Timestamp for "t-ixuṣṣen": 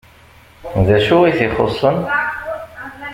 1.37-1.97